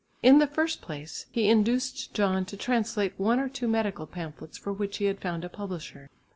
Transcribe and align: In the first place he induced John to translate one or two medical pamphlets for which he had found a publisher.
In 0.23 0.39
the 0.39 0.47
first 0.47 0.81
place 0.81 1.27
he 1.29 1.47
induced 1.47 2.15
John 2.15 2.43
to 2.45 2.57
translate 2.57 3.13
one 3.19 3.39
or 3.39 3.47
two 3.47 3.67
medical 3.67 4.07
pamphlets 4.07 4.57
for 4.57 4.73
which 4.73 4.97
he 4.97 5.05
had 5.05 5.21
found 5.21 5.45
a 5.45 5.47
publisher. 5.47 6.09